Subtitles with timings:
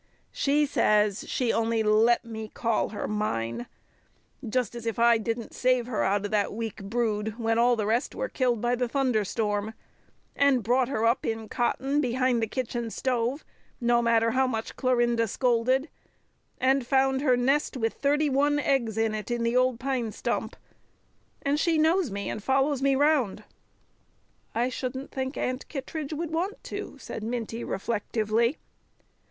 [0.31, 3.67] "She says she only let me call her mine.
[4.49, 7.85] Just as if I didn't save her out of that weak brood when all the
[7.85, 9.75] rest were killed by the thunderstorm!
[10.35, 13.45] And brought her up in cotton behind the kitchen stove,
[13.79, 15.87] no matter how much Clorinda scolded!
[16.59, 20.55] And found her nest with thirty one eggs in it in the old pine stump!
[21.43, 23.43] And she knows me and follows me round."
[24.55, 28.57] "I shouldn't think Aunt Kittredge would want to," said Minty reflectively.